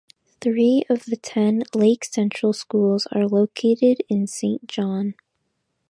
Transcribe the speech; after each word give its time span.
Three 0.41 0.81
of 0.89 1.05
the 1.05 1.15
ten 1.15 1.61
Lake 1.75 2.05
Central 2.05 2.53
schools 2.53 3.05
are 3.11 3.27
located 3.27 4.01
in 4.09 4.25
Saint 4.25 4.65
John. 4.65 5.13